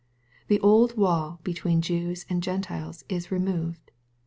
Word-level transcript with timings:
The 0.47 0.59
old 0.61 0.97
wall 0.97 1.39
between 1.43 1.79
Jews 1.83 2.25
and 2.27 2.41
Gentiles 2.41 3.05
is 3.07 3.29
removed. 3.31 3.91